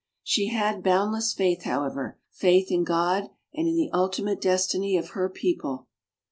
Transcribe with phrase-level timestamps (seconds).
[0.23, 5.29] She had boundless faith, however, faith in God and in the ultimate destiny of her
[5.29, 5.87] peo ple.